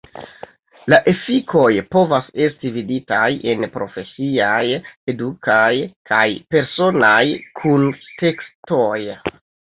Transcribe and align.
La 0.91 0.97
efikoj 1.09 1.67
povas 1.95 2.31
esti 2.45 2.71
viditaj 2.77 3.27
en 3.53 3.67
profesiaj, 3.75 4.79
edukaj 5.15 5.71
kaj 6.13 6.25
personaj 6.57 7.23
kuntekstoj. 7.63 8.99